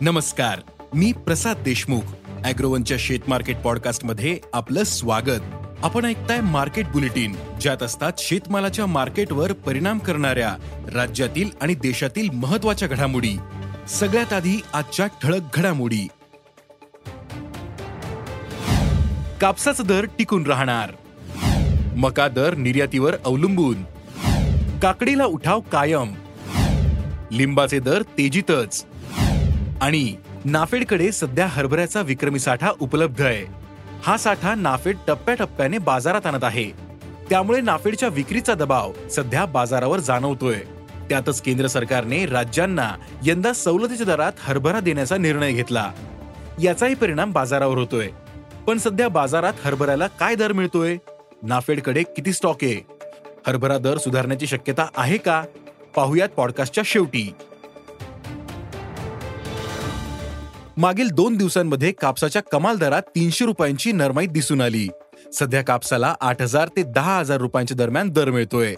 [0.00, 0.60] नमस्कार
[0.94, 2.00] मी प्रसाद देशमुख.
[2.44, 5.40] अॅग्रोवनच्या शेत मार्केट पॉडकास्टमध्ये आपलं स्वागत.
[5.82, 10.56] आपण ऐकताय मार्केट बुलेटिन ज्यात असतात शेतमालाच्या मार्केटवर परिणाम करणाऱ्या
[10.94, 13.38] राज्यातील आणि देशातील महत्त्वाच्या घडामोडी.
[13.88, 16.08] सगळ्यात आधी आजच्या ठळक घडामोडी.
[19.40, 20.90] कापसाचा दर टिकून राहणार.
[21.96, 23.82] मका दर निर्यातीवर अवलंबून.
[24.82, 26.14] काकडीला उठाव कायम.
[27.32, 28.86] लिंबाचे दर तेजीतच.
[29.80, 33.44] आणि नाफेडकडे सध्या हरभऱ्याचा विक्रमी साठा उपलब्ध आहे.
[34.02, 36.70] हा साठा नाफेड टप्प्याटप्प्याने बाजारात आणत आहे.
[37.30, 40.56] त्यामुळे नाफेडच्या विक्रीचा दबाव सध्या बाजारावर जाणवतोय.
[41.08, 45.92] त्यातच केंद्र सरकारने राज्यांना यंदा सवलतीच्या दरात हरभरा देण्याचा निर्णय घेतला.
[46.62, 48.08] याचाही परिणाम बाजारावर होतोय.
[48.66, 50.96] पण सध्या बाजारात हरभऱ्याला काय दर मिळतोय?
[51.42, 52.86] नाफेडकडे किती स्टॉक आहे?
[53.46, 55.42] हरभरा दर सुधारण्याची शक्यता आहे का?
[55.96, 57.34] पाहुयात पॉडकास्टच्या शेवटी.
[60.78, 64.88] मागील दोन दिवसांमध्ये कापसाच्या कमाल दरात तीनशे रुपयांची नरमाई दिसून आली.
[65.32, 68.74] सध्या कापसाला आठ हजार ते दहा हजार रुपयांच्या दरम्यान दर मिळतोय.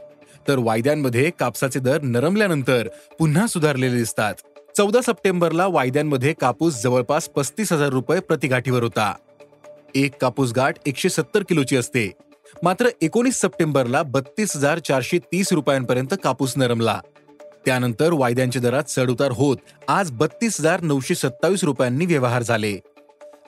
[0.48, 4.34] तर वायद्यांमध्ये कापसाचे दर नरमल्यानंतर पुन्हा सुधारलेले दिसतात.
[4.76, 9.14] चौदा सप्टेंबरला वायद्यांमध्ये कापूस जवळपास पस्तीस हजार रुपये प्रतिगाठीवर होता.
[9.94, 12.12] एक कापूस गाठ एकशे सत्तर किलोची असते.
[12.62, 17.00] मात्र एकोणीस सप्टेंबरला बत्तीस हजार चारशे तीस रुपयांपर्यंत कापूस नरमला.
[17.66, 19.56] त्यानंतर वायद्यांच्या दरात चढउतार होत
[19.88, 22.78] आज बत्तीस हजार नऊशे सत्तावीस रुपयांनी व्यवहार झाले.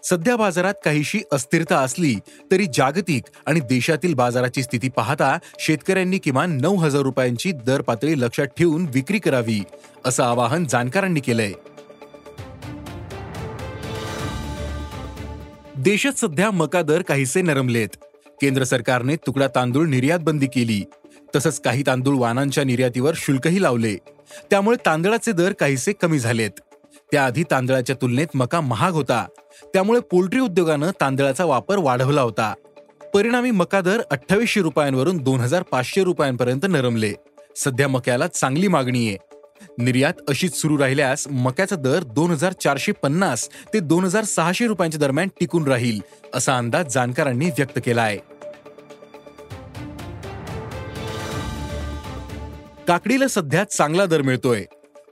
[0.05, 2.15] सध्या बाजारात काहीशी अस्थिरता असली
[2.51, 8.47] तरी जागतिक आणि देशातील बाजाराची स्थिती पाहता शेतकऱ्यांनी किमान नऊ हजार रुपयांची दर पातळी लक्षात
[8.47, 9.61] ठेवून विक्री करावी
[10.05, 11.53] असं आवाहन जाणकारांनी केलंय.
[15.77, 17.89] देशात सध्या मका दर काहीसे नरमलेत.
[18.41, 20.85] केंद्र सरकारने तुकडा तांदूळ निर्यात बंदी केली
[21.35, 23.97] तसंच काही तांदूळ वाहनांच्या निर्यातीवर शुल्कही लावले.
[24.51, 26.51] त्यामुळे तांदळाचे दर काहीसे कमी झालेत.
[27.13, 29.27] त्याआधी तांदळाच्या तुलनेत मका महाग होता.
[29.75, 32.55] त्यामुळे पोल्ट्री उद्योगानं तांदळाचा वापर वाढवला होता.
[33.15, 37.13] परिणामी मका दर अठ्ठावीसशे रुपयांवरून दोन हजार पाचशे रुपयांपर्यंत नरमले.
[37.57, 39.17] सध्या मक्याला चांगली मागणी आहे.
[39.79, 44.99] निर्यात अशीच सुरू राहिल्यास मक्याचा दर दोन हजार चारशे पन्नास ते दोन हजार सहाशे रुपयांच्या
[44.99, 46.01] दरम्यान टिकून राहील
[46.35, 48.19] असा अंदाज जाणकारांनी व्यक्त केला आहे
[52.89, 54.65] काकडीला सध्या चांगला दर मिळतोय.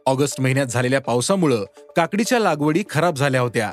[0.07, 1.65] ऑगस्ट महिन्यात झालेल्या पावसामुळं
[1.97, 3.73] काकडीच्या लागवडी खराब झाल्या होत्या.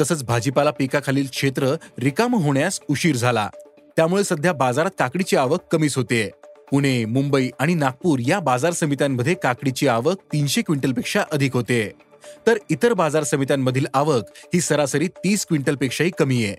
[0.00, 3.50] तसंच भाजीपाला पिकाखालील क्षेत्र रिकाम होण्यास उशीर झाला.
[3.96, 6.30] त्यामुळे सध्या बाजारात काकडीची आवक कमीच होते.
[6.70, 11.92] पुणे मुंबई आणि नागपूर या बाजार समित्यांमध्ये काकडीची आवक तीनशे क्विंटलपेक्षा अधिक होते.
[12.46, 16.56] तर इतर बाजार समित्यांमधील आवक ही सरासरी तीस क्विंटलपेक्षाही कमी आहे.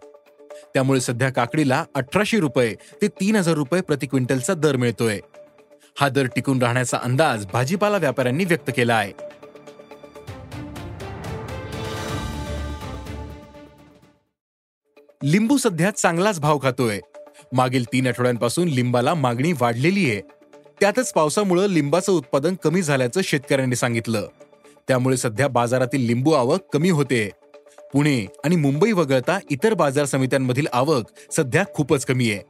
[0.74, 5.20] त्यामुळे सध्या काकडीला अठराशे रुपये ते तीन हजार रुपये प्रति क्विंटलचा दर मिळतोय.
[6.00, 9.14] हा दर टिकून राहण्याचा अंदाज भाजीपाला व्यापाऱ्यांनी व्यक्त केला आहे.
[15.24, 17.00] लिंबू सध्या चांगलाच भाव खातोय.
[17.54, 20.22] मागील तीन आठवड्यांपासून लिंबाला मागणी वाढलेली आहे.
[20.80, 24.28] त्यातच पावसामुळे लिंबाचं उत्पादन कमी झाल्याचं शेतकऱ्यांनी सांगितलं.
[24.88, 27.30] त्यामुळे सध्या बाजारातील लिंबू आवक कमी होते.
[27.94, 32.42] पुणे आणि मुंबई वगळता इतर बाजार समित्यांमधील आवक सध्या खूपच कमी आहे.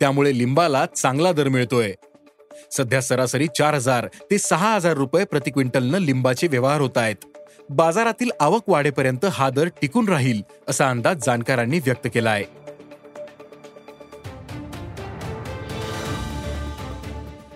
[0.00, 1.94] त्यामुळे लिंबाला चांगला दर मिळतोय.
[2.70, 7.16] सध्या सरासरी चार हजार ते सहा हजार रुपये प्रति क्विंटलनं लिंबाचे व्यवहार होत आहेत.
[7.70, 12.44] बाजारातील आवक वाढेपर्यंत हा दर टिकून राहील असा अंदाज जाणकारांनी व्यक्त केला आहे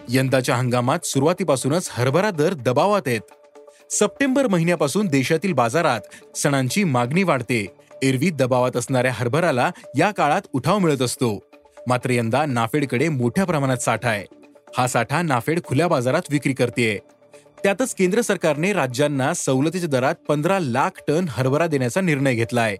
[0.08, 3.20] यंदाच्या हंगामात सुरुवातीपासूनच हरभरा दर दबावात आहेत.
[3.90, 7.66] सप्टेंबर महिन्यापासून देशातील बाजारात सणांची मागणी वाढते.
[8.02, 11.38] एरवी दबावात असणाऱ्या हरभराला या काळात उठाव मिळत असतो.
[11.86, 14.39] मात्र यंदा नाफेडकडे मोठ्या प्रमाणात साठा आहे.
[14.76, 16.98] हा साठा नाफेड खुल्या बाजारात विक्री करते
[17.62, 22.76] त्यातच केंद्र सरकारने राज्यांना सवलतीच्या दरात पंधरा लाख टन हरभरा देण्याचा निर्णय घेतलाय.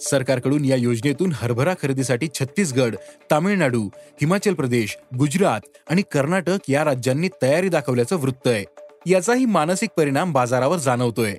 [0.00, 2.96] सरकारकडून या योजनेतून हरभरा खरेदीसाठी छत्तीसगड
[3.30, 5.60] तामिळनाडू हिमाचल प्रदेश गुजरात
[5.90, 8.64] आणि कर्नाटक या राज्यांनी तयारी दाखवल्याचं वृत्त आहे.
[9.06, 11.34] याचाही मानसिक परिणाम बाजारावर जाणवतोय.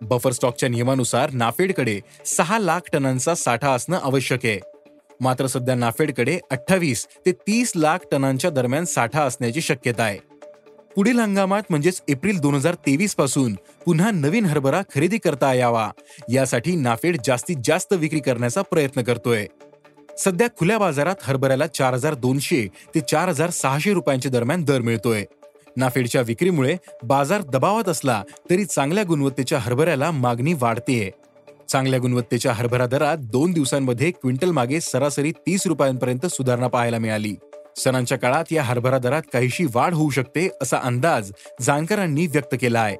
[0.00, 4.75] बफर स्टॉकच्या नियमानुसार नाफेडकडे सहा लाख टनांचा साठा असणं आवश्यक आहे.
[5.20, 10.18] मात्र सध्या नाफेडकडे अठ्ठावीस ते तीस लाख टनांच्या दरम्यान साठा असण्याची शक्यता आहे.
[10.96, 13.54] पुढील हंगामात म्हणजेच एप्रिल दोन हजार तेवीसपासून
[13.84, 15.90] पुन्हा नवीन हरभरा खरेदी करता यावा.
[16.28, 19.46] यासाठी नाफेड जास्तीत जास्त विक्री करण्याचा प्रयत्न करतोय.
[20.18, 25.24] सध्या खुल्या बाजारात हरभऱ्याला चार हजार दोनशे ते चार हजार सहाशे रुपयांच्या दरम्यान दर मिळतोय.
[25.76, 31.10] नाफेडच्या विक्रीमुळे बाजार दबावात असला तरी चांगल्या गुणवत्तेच्या हरभऱ्याला मागणी वाढतेय.
[31.68, 37.34] चांगल्या गुणवत्तेच्या हरभरा दरात दोन दिवसांमध्ये क्विंटल मागे सरासरी तीस रुपयांपर्यंत सुधारणा पाहायला मिळाली.
[37.76, 42.96] सणांच्या काळात या हरभरा दरात काहीशी वाढ होऊ शकते असा अंदाज जाणकारांनी व्यक्त केला आहे.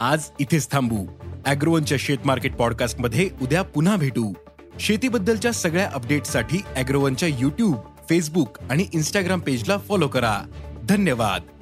[0.00, 1.06] आज इथेच थांबू.
[1.46, 4.32] अॅग्रोवनच्या शेत मार्केट पॉडकास्टमध्ये उद्या पुन्हा भेटू.
[4.80, 7.74] शेतीबद्दलच्या सगळ्या अपडेटसाठी अॅग्रोवनच्या युट्यूब
[8.08, 10.38] फेसबुक आणि इन्स्टाग्राम पेजला फॉलो करा.
[10.84, 11.59] धन्यवाद.